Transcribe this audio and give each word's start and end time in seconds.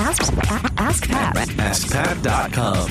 Ask, 0.00 0.32
ask 0.78 1.06
Pat. 1.10 1.36
AskPat.com. 1.36 2.88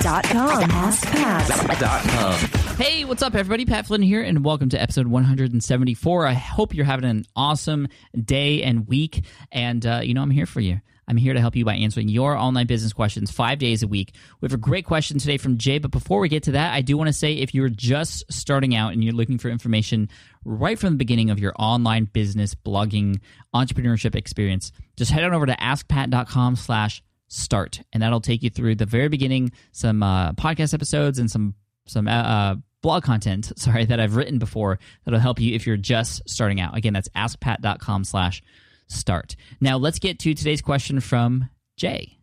Dot 0.00 0.22
com. 0.24 0.62
AskPat. 0.70 2.76
Hey, 2.76 3.04
what's 3.04 3.22
up, 3.24 3.34
everybody? 3.34 3.66
Pat 3.66 3.86
Flynn 3.86 4.02
here, 4.02 4.22
and 4.22 4.44
welcome 4.44 4.68
to 4.68 4.80
episode 4.80 5.08
174. 5.08 6.26
I 6.28 6.34
hope 6.34 6.74
you're 6.74 6.84
having 6.84 7.10
an 7.10 7.24
awesome 7.34 7.88
day 8.16 8.62
and 8.62 8.86
week. 8.86 9.24
And, 9.50 9.84
uh, 9.84 10.02
you 10.04 10.14
know, 10.14 10.22
I'm 10.22 10.30
here 10.30 10.46
for 10.46 10.60
you. 10.60 10.80
I'm 11.12 11.18
here 11.18 11.34
to 11.34 11.40
help 11.40 11.54
you 11.54 11.66
by 11.66 11.74
answering 11.74 12.08
your 12.08 12.34
online 12.38 12.66
business 12.66 12.94
questions 12.94 13.30
five 13.30 13.58
days 13.58 13.82
a 13.82 13.86
week. 13.86 14.14
We 14.40 14.46
have 14.46 14.54
a 14.54 14.56
great 14.56 14.86
question 14.86 15.18
today 15.18 15.36
from 15.36 15.58
Jay, 15.58 15.78
but 15.78 15.90
before 15.90 16.20
we 16.20 16.30
get 16.30 16.44
to 16.44 16.52
that, 16.52 16.72
I 16.72 16.80
do 16.80 16.96
want 16.96 17.08
to 17.08 17.12
say 17.12 17.34
if 17.34 17.54
you're 17.54 17.68
just 17.68 18.24
starting 18.32 18.74
out 18.74 18.94
and 18.94 19.04
you're 19.04 19.12
looking 19.12 19.36
for 19.36 19.50
information 19.50 20.08
right 20.46 20.78
from 20.78 20.94
the 20.94 20.96
beginning 20.96 21.28
of 21.28 21.38
your 21.38 21.52
online 21.58 22.06
business, 22.06 22.54
blogging, 22.54 23.20
entrepreneurship 23.54 24.14
experience, 24.14 24.72
just 24.96 25.10
head 25.10 25.22
on 25.22 25.34
over 25.34 25.44
to 25.44 25.54
askpat.com 25.54 26.56
slash 26.56 27.02
start, 27.28 27.82
and 27.92 28.02
that'll 28.02 28.22
take 28.22 28.42
you 28.42 28.48
through 28.48 28.76
the 28.76 28.86
very 28.86 29.08
beginning, 29.08 29.52
some 29.72 30.02
uh, 30.02 30.32
podcast 30.32 30.72
episodes 30.72 31.18
and 31.18 31.30
some 31.30 31.54
some 31.84 32.08
uh, 32.08 32.10
uh, 32.10 32.54
blog 32.80 33.02
content, 33.02 33.52
sorry, 33.58 33.84
that 33.84 34.00
I've 34.00 34.16
written 34.16 34.38
before 34.38 34.78
that'll 35.04 35.20
help 35.20 35.42
you 35.42 35.54
if 35.54 35.66
you're 35.66 35.76
just 35.76 36.22
starting 36.26 36.58
out. 36.58 36.74
Again, 36.74 36.94
that's 36.94 37.10
askpat.com 37.10 38.04
slash 38.04 38.42
start. 38.92 39.36
Now 39.60 39.76
let's 39.76 39.98
get 39.98 40.18
to 40.20 40.34
today's 40.34 40.62
question 40.62 41.00
from 41.00 41.48
Jay. 41.76 42.18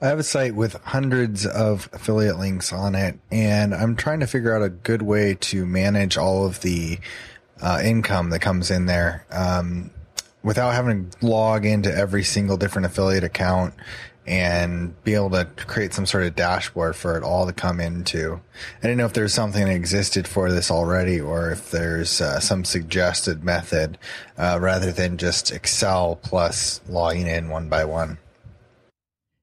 I 0.00 0.06
have 0.06 0.18
a 0.18 0.24
site 0.24 0.54
with 0.54 0.74
hundreds 0.82 1.46
of 1.46 1.88
affiliate 1.92 2.38
links 2.38 2.72
on 2.72 2.94
it, 2.94 3.18
and 3.30 3.74
I'm 3.74 3.94
trying 3.94 4.20
to 4.20 4.26
figure 4.26 4.54
out 4.54 4.62
a 4.62 4.68
good 4.68 5.02
way 5.02 5.36
to 5.40 5.64
manage 5.64 6.16
all 6.16 6.44
of 6.44 6.60
the 6.60 6.98
uh, 7.60 7.80
income 7.82 8.30
that 8.30 8.40
comes 8.40 8.70
in 8.70 8.86
there 8.86 9.24
um, 9.30 9.90
without 10.42 10.74
having 10.74 11.08
to 11.08 11.26
log 11.26 11.64
into 11.64 11.94
every 11.94 12.24
single 12.24 12.56
different 12.56 12.86
affiliate 12.86 13.22
account 13.22 13.74
and 14.26 15.02
be 15.02 15.14
able 15.14 15.30
to 15.30 15.44
create 15.66 15.92
some 15.92 16.06
sort 16.06 16.24
of 16.24 16.36
dashboard 16.36 16.94
for 16.94 17.16
it 17.16 17.24
all 17.24 17.46
to 17.46 17.52
come 17.52 17.80
into. 17.80 18.40
I 18.78 18.82
didn't 18.82 18.98
know 18.98 19.06
if 19.06 19.14
there's 19.14 19.34
something 19.34 19.64
that 19.64 19.74
existed 19.74 20.28
for 20.28 20.50
this 20.52 20.70
already 20.70 21.20
or 21.20 21.50
if 21.50 21.70
there's 21.70 22.20
uh, 22.20 22.38
some 22.38 22.64
suggested 22.64 23.42
method 23.42 23.98
uh, 24.38 24.58
rather 24.60 24.92
than 24.92 25.16
just 25.16 25.50
Excel 25.50 26.16
plus 26.16 26.80
logging 26.88 27.26
in 27.26 27.48
one 27.48 27.68
by 27.68 27.84
one. 27.84 28.18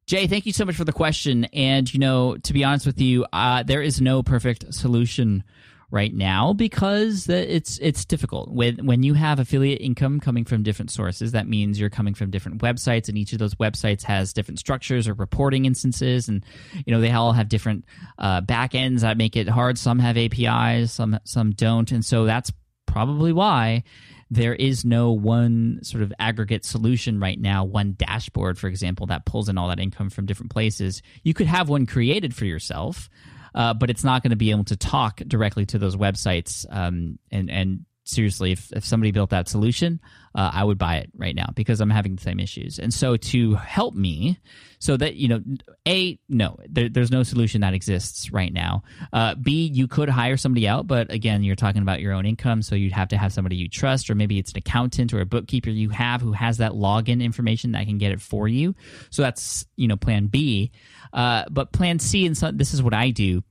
Jay, 0.05 0.25
thank 0.25 0.47
you 0.47 0.53
so 0.53 0.66
much 0.66 0.75
for 0.75 0.86
the 0.86 0.93
question. 0.93 1.45
And, 1.53 1.93
you 1.93 1.99
know, 1.99 2.36
to 2.38 2.53
be 2.53 2.64
honest 2.64 2.88
with 2.88 2.99
you, 2.99 3.27
uh, 3.31 3.61
there 3.61 3.83
is 3.83 4.02
no 4.02 4.23
perfect 4.23 4.73
solution 4.73 5.43
right 5.91 6.13
now 6.13 6.53
because 6.53 7.27
it's 7.27 7.79
it's 7.79 8.05
difficult. 8.05 8.51
When 8.51 8.85
when 8.85 9.03
you 9.03 9.15
have 9.15 9.39
affiliate 9.39 9.81
income 9.81 10.19
coming 10.19 10.45
from 10.45 10.63
different 10.63 10.91
sources 10.91 11.31
that 11.31 11.47
means 11.47 11.79
you're 11.79 11.89
coming 11.89 12.13
from 12.13 12.29
different 12.29 12.61
websites 12.61 13.09
and 13.09 13.17
each 13.17 13.33
of 13.33 13.39
those 13.39 13.55
websites 13.55 14.03
has 14.03 14.33
different 14.33 14.59
structures 14.59 15.07
or 15.07 15.13
reporting 15.13 15.65
instances 15.65 16.29
and 16.29 16.45
you 16.85 16.93
know 16.93 17.01
they 17.01 17.11
all 17.11 17.31
have 17.31 17.49
different 17.49 17.85
uh, 18.17 18.41
backends 18.41 19.01
that 19.01 19.17
make 19.17 19.35
it 19.35 19.49
hard. 19.49 19.77
Some 19.77 19.99
have 19.99 20.17
APIs 20.17 20.91
some 20.91 21.19
some 21.23 21.51
don't. 21.51 21.91
And 21.91 22.03
so 22.03 22.25
that's 22.25 22.51
probably 22.85 23.33
why 23.33 23.83
there 24.31 24.53
is 24.53 24.85
no 24.85 25.11
one 25.11 25.79
sort 25.81 26.03
of 26.03 26.13
aggregate 26.19 26.63
solution 26.63 27.19
right 27.19 27.39
now, 27.39 27.63
one 27.63 27.95
dashboard, 27.97 28.59
for 28.59 28.67
example, 28.67 29.07
that 29.07 29.25
pulls 29.25 29.49
in 29.49 29.57
all 29.57 29.69
that 29.69 29.79
income 29.79 30.09
from 30.09 30.25
different 30.25 30.51
places. 30.51 31.01
You 31.23 31.33
could 31.33 31.47
have 31.47 31.69
one 31.69 31.87
created 31.87 32.35
for 32.35 32.45
yourself, 32.45 33.09
uh, 33.55 33.73
but 33.73 33.89
it's 33.89 34.03
not 34.03 34.23
going 34.23 34.31
to 34.31 34.38
be 34.38 34.52
able 34.52 34.66
to 34.66 34.78
talk 34.78 35.17
directly 35.28 35.66
to 35.67 35.80
those 35.80 35.95
websites. 35.95 36.66
Um, 36.69 37.19
and 37.31 37.50
and 37.50 37.86
seriously, 38.09 38.52
if, 38.52 38.71
if 38.73 38.85
somebody 38.85 39.11
built 39.11 39.29
that 39.29 39.47
solution, 39.47 39.99
uh, 40.35 40.52
I 40.53 40.63
would 40.63 40.77
buy 40.77 40.97
it 40.97 41.09
right 41.15 41.35
now 41.35 41.52
because 41.55 41.81
I'm 41.81 41.89
having 41.89 42.15
the 42.15 42.21
same 42.21 42.39
issues. 42.39 42.79
And 42.79 42.93
so 42.93 43.17
to 43.17 43.55
help 43.55 43.95
me, 43.95 44.39
so 44.79 44.95
that 44.95 45.15
you 45.15 45.27
know, 45.27 45.41
a 45.88 46.17
no, 46.30 46.57
there, 46.70 46.89
there's 46.89 47.11
no 47.11 47.23
solution 47.23 47.61
that 47.61 47.73
exists 47.73 48.31
right 48.31 48.52
now. 48.52 48.83
Uh, 49.11 49.36
B, 49.36 49.67
you 49.67 49.87
could 49.87 50.09
hire 50.09 50.37
somebody 50.37 50.67
out, 50.67 50.87
but 50.87 51.11
again, 51.11 51.43
you're 51.43 51.55
talking 51.55 51.81
about 51.81 51.99
your 51.99 52.14
own 52.14 52.25
income, 52.25 52.61
so 52.61 52.75
you'd 52.75 52.93
have 52.93 53.09
to 53.09 53.17
have 53.17 53.33
somebody 53.33 53.58
you 53.58 53.67
trust, 53.67 54.09
or 54.09 54.15
maybe 54.15 54.39
it's 54.39 54.52
an 54.52 54.58
accountant 54.58 55.14
or 55.14 55.20
a 55.20 55.26
bookkeeper 55.26 55.70
you 55.70 55.89
have 55.89 56.21
who 56.21 56.31
has 56.31 56.58
that 56.58 56.71
login 56.71 57.21
information 57.21 57.73
that 57.73 57.86
can 57.86 57.97
get 57.97 58.11
it 58.11 58.21
for 58.21 58.47
you. 58.47 58.76
So 59.09 59.21
that's 59.21 59.65
you 59.76 59.87
know 59.87 59.97
plan 59.97 60.27
B. 60.27 60.71
Uh, 61.11 61.45
but 61.49 61.71
plan 61.71 61.99
C, 61.99 62.26
and 62.26 62.37
so, 62.37 62.52
this 62.52 62.73
is 62.73 62.81
what 62.81 62.93
I 62.93 63.09
do. 63.09 63.43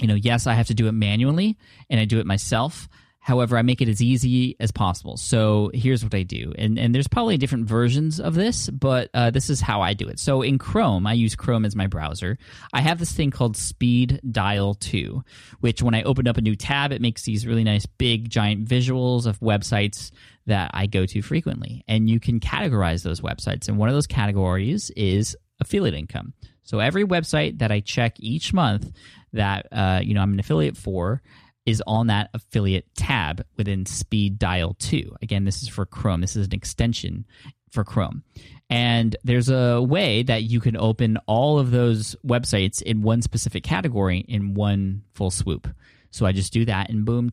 You 0.00 0.06
know, 0.06 0.14
yes, 0.14 0.46
I 0.46 0.54
have 0.54 0.68
to 0.68 0.74
do 0.74 0.86
it 0.86 0.92
manually, 0.92 1.56
and 1.90 1.98
I 1.98 2.04
do 2.04 2.20
it 2.20 2.26
myself. 2.26 2.88
However, 3.28 3.58
I 3.58 3.62
make 3.62 3.82
it 3.82 3.90
as 3.90 4.00
easy 4.00 4.56
as 4.58 4.70
possible. 4.70 5.18
So 5.18 5.70
here's 5.74 6.02
what 6.02 6.14
I 6.14 6.22
do, 6.22 6.54
and 6.56 6.78
and 6.78 6.94
there's 6.94 7.06
probably 7.06 7.36
different 7.36 7.66
versions 7.66 8.20
of 8.20 8.32
this, 8.32 8.70
but 8.70 9.10
uh, 9.12 9.30
this 9.30 9.50
is 9.50 9.60
how 9.60 9.82
I 9.82 9.92
do 9.92 10.08
it. 10.08 10.18
So 10.18 10.40
in 10.40 10.56
Chrome, 10.56 11.06
I 11.06 11.12
use 11.12 11.36
Chrome 11.36 11.66
as 11.66 11.76
my 11.76 11.88
browser. 11.88 12.38
I 12.72 12.80
have 12.80 12.98
this 12.98 13.12
thing 13.12 13.30
called 13.30 13.54
Speed 13.54 14.22
Dial 14.30 14.72
Two, 14.72 15.24
which 15.60 15.82
when 15.82 15.94
I 15.94 16.04
open 16.04 16.26
up 16.26 16.38
a 16.38 16.40
new 16.40 16.56
tab, 16.56 16.90
it 16.90 17.02
makes 17.02 17.24
these 17.24 17.46
really 17.46 17.64
nice 17.64 17.84
big 17.84 18.30
giant 18.30 18.66
visuals 18.66 19.26
of 19.26 19.38
websites 19.40 20.10
that 20.46 20.70
I 20.72 20.86
go 20.86 21.04
to 21.04 21.20
frequently, 21.20 21.84
and 21.86 22.08
you 22.08 22.20
can 22.20 22.40
categorize 22.40 23.02
those 23.02 23.20
websites. 23.20 23.68
And 23.68 23.76
one 23.76 23.90
of 23.90 23.94
those 23.94 24.06
categories 24.06 24.90
is 24.96 25.36
affiliate 25.60 25.94
income. 25.94 26.32
So 26.62 26.78
every 26.78 27.04
website 27.04 27.58
that 27.58 27.70
I 27.70 27.80
check 27.80 28.14
each 28.20 28.54
month 28.54 28.90
that 29.34 29.66
uh, 29.70 30.00
you 30.02 30.14
know 30.14 30.22
I'm 30.22 30.32
an 30.32 30.40
affiliate 30.40 30.78
for 30.78 31.20
is 31.68 31.82
on 31.86 32.06
that 32.06 32.30
affiliate 32.32 32.86
tab 32.94 33.44
within 33.58 33.84
Speed 33.84 34.38
Dial 34.38 34.74
2. 34.78 35.16
Again, 35.20 35.44
this 35.44 35.62
is 35.62 35.68
for 35.68 35.84
Chrome. 35.84 36.22
This 36.22 36.34
is 36.34 36.46
an 36.46 36.54
extension 36.54 37.26
for 37.70 37.84
Chrome. 37.84 38.22
And 38.70 39.14
there's 39.22 39.50
a 39.50 39.82
way 39.82 40.22
that 40.22 40.44
you 40.44 40.60
can 40.60 40.78
open 40.78 41.18
all 41.26 41.58
of 41.58 41.70
those 41.70 42.16
websites 42.26 42.80
in 42.80 43.02
one 43.02 43.20
specific 43.20 43.64
category 43.64 44.24
in 44.26 44.54
one 44.54 45.02
full 45.14 45.30
swoop. 45.30 45.68
So 46.10 46.24
I 46.24 46.32
just 46.32 46.54
do 46.54 46.64
that 46.64 46.88
and 46.88 47.04
boom, 47.04 47.30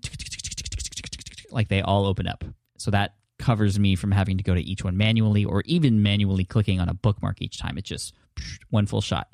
like 1.51 1.69
they 1.69 1.81
all 1.81 2.05
open 2.05 2.27
up. 2.27 2.43
So 2.77 2.91
that 2.91 3.15
covers 3.39 3.79
me 3.79 3.95
from 3.95 4.11
having 4.11 4.37
to 4.37 4.43
go 4.43 4.53
to 4.53 4.61
each 4.61 4.83
one 4.83 4.97
manually 4.97 5.45
or 5.45 5.61
even 5.65 6.03
manually 6.03 6.43
clicking 6.43 6.81
on 6.81 6.89
a 6.89 6.93
bookmark 6.93 7.41
each 7.41 7.57
time. 7.57 7.77
It's 7.77 7.87
just 7.87 8.13
one 8.69 8.85
full 8.85 9.01
shot. 9.01 9.33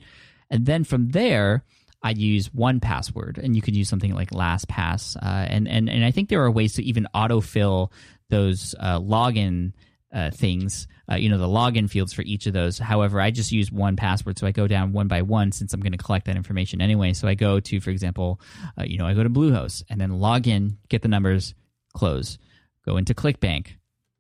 And 0.52 0.68
then 0.68 0.84
from 0.84 1.10
there, 1.10 1.64
I'd 2.04 2.18
use 2.18 2.50
1Password, 2.50 3.38
and 3.38 3.56
you 3.56 3.62
could 3.62 3.76
use 3.76 3.88
something 3.88 4.14
like 4.14 4.32
LastPass, 4.32 5.18
uh, 5.18 5.46
and 5.48 5.68
and 5.68 5.90
and 5.90 6.04
I 6.04 6.12
think 6.12 6.30
there 6.30 6.44
are 6.44 6.52
ways 6.52 6.74
to 6.74 6.84
even 6.84 7.08
autofill 7.14 7.92
those 8.30 8.74
uh, 8.80 9.00
login 9.00 9.74
uh, 10.14 10.32
things. 10.32 10.88
Uh, 11.10 11.16
you 11.16 11.30
know, 11.30 11.38
the 11.38 11.48
login 11.48 11.90
fields 11.90 12.14
for 12.14 12.22
each 12.24 12.48
of 12.48 12.54
those. 12.54 12.78
However, 12.80 13.22
I 13.22 13.32
just 13.32 13.52
use 13.52 13.70
1Password, 13.70 14.40
so 14.40 14.48
I 14.48 14.52
go 14.52 14.68
down 14.68 14.94
one 14.94 15.08
by 15.08 15.22
one 15.22 15.52
since 15.52 15.74
I'm 15.74 15.82
going 15.82 15.92
to 15.92 15.98
collect 15.98 16.26
that 16.26 16.36
information 16.36 16.82
anyway. 16.82 17.14
So 17.14 17.28
I 17.28 17.36
go 17.36 17.60
to, 17.60 17.80
for 17.80 17.90
example, 17.90 18.40
uh, 18.78 18.84
you 18.84 18.98
know, 18.98 19.06
I 19.06 19.14
go 19.14 19.24
to 19.24 19.30
Bluehost 19.30 19.84
and 19.90 20.00
then 20.00 20.20
log 20.20 20.48
in, 20.48 20.78
get 20.90 21.02
the 21.02 21.08
numbers, 21.08 21.54
close, 21.94 22.38
go 22.86 22.98
into 22.98 23.14
ClickBank, 23.14 23.76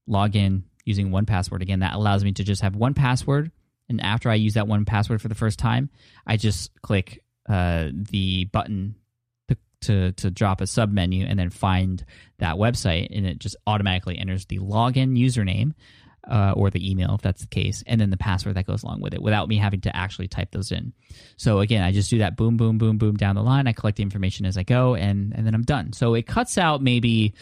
log 0.07 0.35
in 0.35 0.65
using 0.85 1.09
1Password. 1.09 1.61
Again, 1.61 1.79
that 1.79 1.93
allows 1.93 2.23
me 2.23 2.31
to 2.33 2.43
just 2.43 2.61
have 2.61 2.75
one 2.75 2.93
password. 2.93 3.51
And 3.89 4.01
after 4.01 4.29
I 4.29 4.35
use 4.35 4.53
that 4.53 4.67
one 4.67 4.85
password 4.85 5.21
for 5.21 5.27
the 5.27 5.35
first 5.35 5.59
time, 5.59 5.89
I 6.25 6.37
just 6.37 6.71
click 6.81 7.23
uh, 7.47 7.87
the 7.91 8.45
button 8.45 8.95
to, 9.49 9.57
to, 9.81 10.11
to 10.13 10.31
drop 10.31 10.61
a 10.61 10.67
sub 10.67 10.91
menu 10.91 11.25
and 11.25 11.37
then 11.39 11.49
find 11.49 12.03
that 12.39 12.55
website, 12.55 13.15
and 13.15 13.25
it 13.25 13.39
just 13.39 13.55
automatically 13.67 14.17
enters 14.17 14.45
the 14.45 14.59
login 14.59 15.17
username. 15.17 15.73
Uh, 16.29 16.53
or 16.55 16.69
the 16.69 16.89
email 16.89 17.15
if 17.15 17.21
that's 17.23 17.41
the 17.41 17.47
case, 17.47 17.83
and 17.87 17.99
then 17.99 18.11
the 18.11 18.15
password 18.15 18.55
that 18.55 18.67
goes 18.67 18.83
along 18.83 19.01
with 19.01 19.15
it 19.15 19.21
without 19.23 19.49
me 19.49 19.57
having 19.57 19.81
to 19.81 19.93
actually 19.93 20.27
type 20.27 20.51
those 20.51 20.71
in. 20.71 20.93
So 21.35 21.61
again, 21.61 21.81
I 21.83 21.91
just 21.91 22.11
do 22.11 22.19
that 22.19 22.37
boom, 22.37 22.57
boom, 22.57 22.77
boom, 22.77 22.99
boom 22.99 23.17
down 23.17 23.33
the 23.33 23.41
line. 23.41 23.65
I 23.65 23.73
collect 23.73 23.97
the 23.97 24.03
information 24.03 24.45
as 24.45 24.55
I 24.55 24.61
go, 24.61 24.93
and 24.93 25.33
and 25.35 25.47
then 25.47 25.55
I'm 25.55 25.63
done. 25.63 25.93
So 25.93 26.13
it 26.13 26.27
cuts 26.27 26.59
out 26.59 26.79
maybe, 26.83 27.33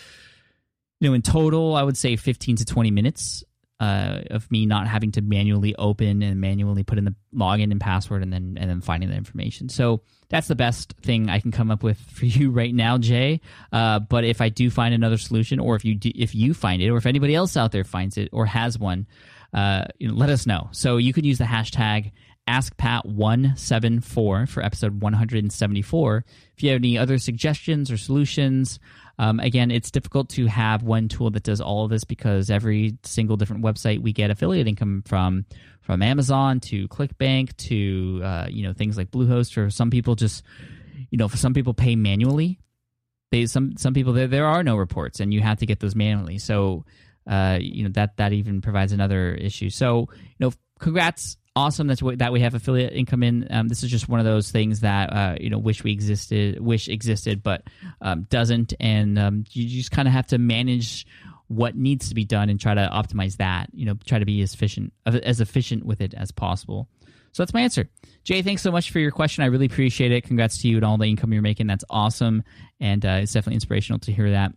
you 1.01 1.09
know, 1.09 1.13
in 1.13 1.21
total, 1.21 1.75
I 1.75 1.83
would 1.83 1.97
say 1.97 2.15
15 2.15 2.55
to 2.55 2.65
20 2.65 2.89
minutes 2.89 3.43
uh, 3.79 4.21
of 4.31 4.49
me 4.51 4.65
not 4.65 4.87
having 4.87 5.11
to 5.13 5.21
manually 5.21 5.75
open 5.75 6.21
and 6.21 6.41
manually 6.41 6.83
put 6.83 6.97
in 6.97 7.05
the 7.05 7.15
login 7.33 7.71
and 7.71 7.79
password 7.79 8.21
and 8.21 8.33
then 8.33 8.57
and 8.59 8.69
then 8.69 8.81
finding 8.81 9.09
the 9.09 9.15
information. 9.15 9.69
So 9.69 10.01
that's 10.29 10.47
the 10.47 10.55
best 10.55 10.93
thing 11.01 11.29
I 11.29 11.39
can 11.39 11.51
come 11.51 11.71
up 11.71 11.81
with 11.81 11.97
for 12.11 12.25
you 12.25 12.51
right 12.51 12.73
now, 12.73 12.97
Jay. 12.97 13.41
Uh, 13.71 13.99
but 13.99 14.25
if 14.25 14.41
I 14.41 14.49
do 14.49 14.69
find 14.69 14.93
another 14.93 15.17
solution, 15.17 15.59
or 15.59 15.75
if 15.75 15.85
you 15.85 15.95
do, 15.95 16.11
if 16.13 16.35
you 16.35 16.53
find 16.53 16.81
it, 16.81 16.89
or 16.89 16.97
if 16.97 17.05
anybody 17.05 17.35
else 17.35 17.55
out 17.55 17.71
there 17.71 17.83
finds 17.83 18.17
it 18.17 18.29
or 18.31 18.45
has 18.45 18.77
one, 18.77 19.07
uh, 19.53 19.85
you 19.97 20.09
know, 20.09 20.13
let 20.13 20.29
us 20.29 20.45
know. 20.45 20.69
So 20.71 20.97
you 20.97 21.13
could 21.13 21.25
use 21.25 21.37
the 21.37 21.45
hashtag 21.45 22.11
AskPat174 22.49 24.49
for 24.49 24.63
episode 24.63 25.01
174. 25.01 26.25
If 26.55 26.63
you 26.63 26.71
have 26.71 26.77
any 26.77 26.97
other 26.97 27.19
suggestions 27.19 27.91
or 27.91 27.97
solutions, 27.97 28.79
um, 29.19 29.39
again, 29.39 29.69
it's 29.69 29.91
difficult 29.91 30.29
to 30.29 30.47
have 30.47 30.81
one 30.81 31.09
tool 31.09 31.29
that 31.31 31.43
does 31.43 31.61
all 31.61 31.83
of 31.83 31.91
this 31.91 32.05
because 32.05 32.49
every 32.49 32.97
single 33.03 33.37
different 33.37 33.63
website 33.63 34.01
we 34.01 34.13
get 34.13 34.31
affiliate 34.31 34.67
income 34.67 35.03
from, 35.05 35.45
from 35.81 36.01
Amazon 36.01 36.59
to 36.61 36.87
ClickBank 36.87 37.55
to 37.57 38.21
uh, 38.23 38.47
you 38.49 38.63
know 38.63 38.73
things 38.73 38.97
like 38.97 39.11
Bluehost. 39.11 39.57
Or 39.57 39.69
some 39.69 39.91
people 39.91 40.15
just, 40.15 40.43
you 41.11 41.17
know, 41.17 41.27
for 41.27 41.37
some 41.37 41.53
people 41.53 41.73
pay 41.73 41.95
manually. 41.95 42.59
They 43.31 43.45
some 43.45 43.77
some 43.77 43.93
people 43.93 44.13
there 44.13 44.27
there 44.27 44.47
are 44.47 44.63
no 44.63 44.75
reports 44.75 45.19
and 45.19 45.33
you 45.33 45.41
have 45.41 45.59
to 45.59 45.67
get 45.67 45.79
those 45.79 45.95
manually. 45.95 46.39
So 46.39 46.85
uh, 47.27 47.59
you 47.61 47.83
know 47.83 47.89
that 47.89 48.17
that 48.17 48.33
even 48.33 48.61
provides 48.61 48.91
another 48.91 49.35
issue. 49.35 49.69
So 49.69 50.07
you 50.11 50.35
know, 50.39 50.51
congrats, 50.79 51.37
awesome 51.59 51.87
that's 51.87 52.01
what, 52.01 52.19
that 52.19 52.31
we 52.31 52.39
have 52.39 52.55
affiliate 52.55 52.93
income 52.93 53.21
in. 53.21 53.47
Um, 53.49 53.67
this 53.67 53.83
is 53.83 53.91
just 53.91 54.07
one 54.07 54.19
of 54.19 54.25
those 54.25 54.49
things 54.49 54.79
that 54.79 55.11
uh, 55.11 55.35
you 55.39 55.49
know 55.49 55.57
wish 55.57 55.83
we 55.83 55.91
existed, 55.91 56.59
wish 56.59 56.87
existed, 56.87 57.43
but 57.43 57.63
um, 58.01 58.23
doesn't, 58.29 58.73
and 58.79 59.19
um, 59.19 59.43
you 59.51 59.67
just 59.67 59.91
kind 59.91 60.07
of 60.07 60.13
have 60.13 60.27
to 60.27 60.37
manage 60.37 61.05
what 61.47 61.75
needs 61.75 62.09
to 62.09 62.15
be 62.15 62.23
done 62.23 62.49
and 62.49 62.59
try 62.59 62.73
to 62.73 62.89
optimize 62.93 63.37
that. 63.37 63.69
You 63.73 63.85
know, 63.85 63.97
try 64.05 64.19
to 64.19 64.25
be 64.25 64.41
as 64.41 64.53
efficient 64.53 64.93
as 65.05 65.41
efficient 65.41 65.85
with 65.85 65.99
it 66.01 66.13
as 66.13 66.31
possible. 66.31 66.87
So 67.31 67.43
that's 67.43 67.53
my 67.53 67.61
answer. 67.61 67.89
Jay, 68.23 68.41
thanks 68.41 68.61
so 68.61 68.71
much 68.71 68.91
for 68.91 68.99
your 68.99 69.11
question. 69.11 69.43
I 69.43 69.47
really 69.47 69.67
appreciate 69.67 70.11
it. 70.11 70.23
Congrats 70.23 70.59
to 70.61 70.67
you 70.67 70.77
and 70.77 70.85
all 70.85 70.97
the 70.97 71.05
income 71.05 71.31
you're 71.31 71.43
making. 71.43 71.67
That's 71.67 71.85
awesome. 71.89 72.43
And 72.79 73.05
uh, 73.05 73.19
it's 73.21 73.33
definitely 73.33 73.55
inspirational 73.55 73.99
to 73.99 74.11
hear 74.11 74.31
that. 74.31 74.53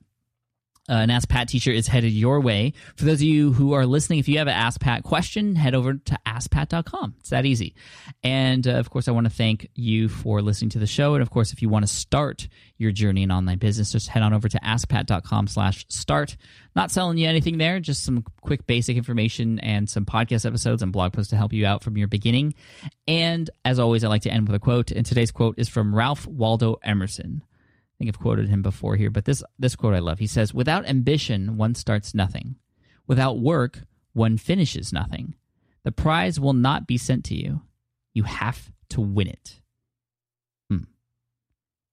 Uh, 0.88 0.94
an 0.94 1.10
Ask 1.10 1.28
Pat 1.28 1.48
teacher 1.48 1.70
is 1.70 1.86
headed 1.86 2.12
your 2.12 2.40
way. 2.40 2.72
For 2.96 3.04
those 3.04 3.18
of 3.18 3.22
you 3.22 3.52
who 3.52 3.72
are 3.72 3.86
listening, 3.86 4.18
if 4.18 4.26
you 4.26 4.38
have 4.38 4.48
an 4.48 4.54
Ask 4.54 4.80
Pat 4.80 5.04
question, 5.04 5.54
head 5.54 5.76
over 5.76 5.94
to 5.94 6.18
askpat.com. 6.26 7.14
It's 7.20 7.30
that 7.30 7.46
easy. 7.46 7.76
And 8.24 8.66
uh, 8.66 8.72
of 8.72 8.90
course, 8.90 9.06
I 9.06 9.12
want 9.12 9.26
to 9.26 9.32
thank 9.32 9.68
you 9.76 10.08
for 10.08 10.42
listening 10.42 10.70
to 10.70 10.80
the 10.80 10.88
show. 10.88 11.14
And 11.14 11.22
of 11.22 11.30
course, 11.30 11.52
if 11.52 11.62
you 11.62 11.68
want 11.68 11.84
to 11.84 11.92
start 11.92 12.48
your 12.78 12.90
journey 12.90 13.22
in 13.22 13.30
online 13.30 13.58
business, 13.58 13.92
just 13.92 14.08
head 14.08 14.24
on 14.24 14.32
over 14.32 14.48
to 14.48 14.58
askpat.com 14.58 15.46
slash 15.46 15.86
start. 15.88 16.36
Not 16.74 16.90
selling 16.90 17.16
you 17.16 17.28
anything 17.28 17.58
there, 17.58 17.78
just 17.78 18.02
some 18.02 18.24
quick 18.40 18.66
basic 18.66 18.96
information 18.96 19.60
and 19.60 19.88
some 19.88 20.04
podcast 20.04 20.44
episodes 20.44 20.82
and 20.82 20.92
blog 20.92 21.12
posts 21.12 21.30
to 21.30 21.36
help 21.36 21.52
you 21.52 21.64
out 21.64 21.84
from 21.84 21.96
your 21.96 22.08
beginning. 22.08 22.54
And 23.06 23.48
as 23.64 23.78
always, 23.78 24.02
I 24.02 24.08
like 24.08 24.22
to 24.22 24.32
end 24.32 24.48
with 24.48 24.56
a 24.56 24.58
quote. 24.58 24.90
And 24.90 25.06
today's 25.06 25.30
quote 25.30 25.54
is 25.58 25.68
from 25.68 25.94
Ralph 25.94 26.26
Waldo 26.26 26.80
Emerson 26.82 27.42
think 28.02 28.14
I've 28.14 28.20
quoted 28.20 28.48
him 28.48 28.62
before 28.62 28.96
here, 28.96 29.10
but 29.10 29.24
this 29.24 29.44
this 29.58 29.76
quote 29.76 29.94
I 29.94 30.00
love. 30.00 30.18
He 30.18 30.26
says, 30.26 30.52
"Without 30.52 30.88
ambition, 30.88 31.56
one 31.56 31.74
starts 31.76 32.14
nothing. 32.14 32.56
Without 33.06 33.38
work, 33.38 33.84
one 34.12 34.38
finishes 34.38 34.92
nothing. 34.92 35.36
The 35.84 35.92
prize 35.92 36.40
will 36.40 36.52
not 36.52 36.86
be 36.86 36.98
sent 36.98 37.24
to 37.26 37.36
you. 37.36 37.62
You 38.12 38.24
have 38.24 38.72
to 38.90 39.00
win 39.00 39.28
it." 39.28 39.60
Hmm. 40.68 40.84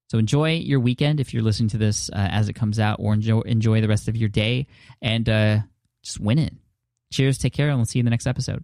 So 0.07 0.17
enjoy 0.17 0.55
your 0.55 0.79
weekend 0.79 1.19
if 1.19 1.31
you're 1.31 1.43
listening 1.43 1.69
to 1.69 1.77
this 1.77 2.09
uh, 2.09 2.15
as 2.31 2.49
it 2.49 2.53
comes 2.53 2.79
out, 2.79 2.97
or 2.99 3.13
enjoy 3.13 3.41
enjoy 3.41 3.81
the 3.81 3.87
rest 3.87 4.07
of 4.07 4.17
your 4.17 4.29
day 4.29 4.65
and 5.01 5.29
uh, 5.29 5.59
just 6.03 6.19
win 6.19 6.39
it. 6.39 6.53
Cheers, 7.13 7.37
take 7.37 7.53
care, 7.53 7.69
and 7.69 7.77
we'll 7.77 7.85
see 7.85 7.99
you 7.99 8.01
in 8.01 8.05
the 8.05 8.11
next 8.11 8.27
episode. 8.27 8.63